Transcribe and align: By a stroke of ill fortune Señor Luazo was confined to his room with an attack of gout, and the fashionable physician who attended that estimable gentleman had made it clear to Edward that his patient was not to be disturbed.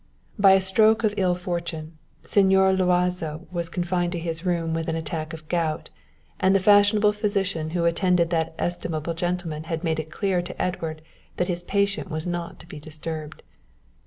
By 0.39 0.53
a 0.53 0.61
stroke 0.61 1.03
of 1.03 1.13
ill 1.15 1.35
fortune 1.35 1.99
Señor 2.23 2.75
Luazo 2.75 3.45
was 3.51 3.69
confined 3.69 4.11
to 4.13 4.17
his 4.19 4.43
room 4.43 4.73
with 4.73 4.87
an 4.87 4.95
attack 4.95 5.31
of 5.31 5.47
gout, 5.47 5.91
and 6.39 6.55
the 6.55 6.59
fashionable 6.59 7.11
physician 7.13 7.69
who 7.69 7.85
attended 7.85 8.31
that 8.31 8.55
estimable 8.57 9.13
gentleman 9.13 9.65
had 9.65 9.83
made 9.83 9.99
it 9.99 10.09
clear 10.09 10.41
to 10.41 10.59
Edward 10.59 11.03
that 11.37 11.49
his 11.49 11.61
patient 11.61 12.09
was 12.09 12.25
not 12.25 12.57
to 12.61 12.67
be 12.67 12.79
disturbed. 12.79 13.43